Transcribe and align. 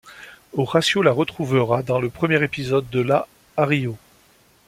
Horatio 0.57 1.03
la 1.03 1.11
retrouvera 1.11 1.83
dans 1.83 1.99
le 2.01 2.09
premier 2.09 2.43
épisode 2.43 2.89
de 2.89 3.01
la 3.01 3.27
à 3.55 3.67
Rio. 3.67 3.95